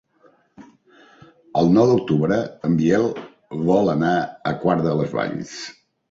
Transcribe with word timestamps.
El 1.59 1.67
nou 1.73 1.91
d'octubre 1.91 2.39
en 2.69 2.77
Biel 2.79 3.05
vol 3.67 3.91
anar 3.93 4.15
a 4.53 4.55
Quart 4.63 4.87
de 4.87 4.95
les 5.01 5.13
Valls. 5.19 5.53